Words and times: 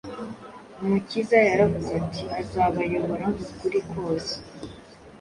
Umukiza 0.81 1.37
yaravuze 1.49 1.91
ati: 2.01 2.23
“Azabayobora 2.39 3.25
mu 3.35 3.45
kuri 3.59 3.79
kose.” 3.91 4.35